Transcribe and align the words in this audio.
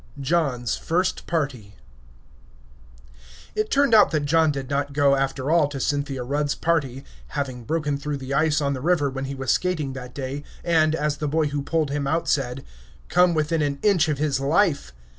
JOHN'S 0.19 0.77
FIRST 0.77 1.27
PARTY 1.27 1.75
It 3.53 3.69
turned 3.69 3.93
out 3.93 4.09
that 4.09 4.25
John 4.25 4.51
did 4.51 4.67
not 4.67 4.93
go 4.93 5.15
after 5.15 5.51
all 5.51 5.67
to 5.67 5.79
Cynthia 5.79 6.23
Rudd's 6.23 6.55
party, 6.55 7.03
having 7.37 7.65
broken 7.65 7.99
through 7.99 8.17
the 8.17 8.33
ice 8.33 8.61
on 8.61 8.73
the 8.73 8.81
river 8.81 9.11
when 9.11 9.25
he 9.25 9.35
was 9.35 9.51
skating 9.51 9.93
that 9.93 10.15
day, 10.15 10.43
and, 10.63 10.95
as 10.95 11.17
the 11.17 11.27
boy 11.27 11.49
who 11.49 11.61
pulled 11.61 11.91
him 11.91 12.07
out 12.07 12.27
said, 12.27 12.65
"come 13.09 13.35
within 13.35 13.61
an 13.61 13.77
inch 13.83 14.09
of 14.09 14.17
his 14.17 14.39
life." 14.39 14.91